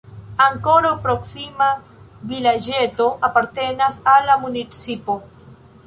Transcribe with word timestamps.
Ankoraŭ 0.45 0.93
proksima 1.03 1.67
vilaĝeto 2.33 3.11
apartenas 3.31 4.01
al 4.15 4.31
la 4.33 4.41
municipo. 4.49 5.23